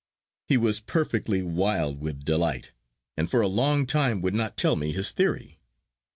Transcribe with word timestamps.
He 0.47 0.57
was 0.57 0.79
perfectly 0.79 1.43
wild 1.43 2.01
with 2.01 2.25
delight, 2.25 2.71
and 3.15 3.29
for 3.29 3.41
a 3.41 3.47
long 3.47 3.85
time 3.85 4.19
would 4.23 4.33
not 4.33 4.57
tell 4.57 4.75
me 4.75 4.91
his 4.93 5.11
theory. 5.11 5.59